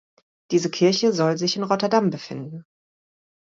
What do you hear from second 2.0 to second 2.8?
befinden.